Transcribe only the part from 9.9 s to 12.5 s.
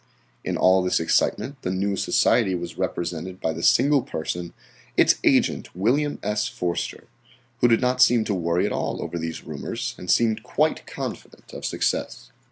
and seemed quite confident of success.